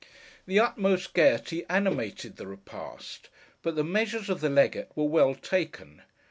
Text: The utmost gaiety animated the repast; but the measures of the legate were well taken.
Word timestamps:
The 0.47 0.59
utmost 0.59 1.13
gaiety 1.13 1.63
animated 1.69 2.37
the 2.37 2.47
repast; 2.47 3.29
but 3.61 3.75
the 3.75 3.83
measures 3.83 4.31
of 4.31 4.41
the 4.41 4.49
legate 4.49 4.89
were 4.95 5.05
well 5.05 5.35
taken. 5.35 6.01